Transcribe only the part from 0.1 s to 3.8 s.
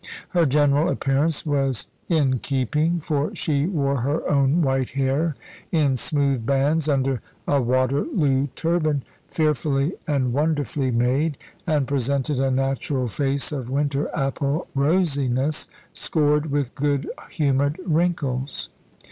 Her general appearance was in keeping, for she